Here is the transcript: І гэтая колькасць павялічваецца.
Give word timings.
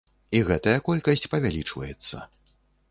І 0.37 0.39
гэтая 0.47 0.73
колькасць 0.89 1.31
павялічваецца. 1.35 2.27